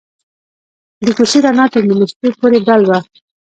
[1.05, 2.99] د کوڅې رڼا تر نیمې شپې پورې بل وه.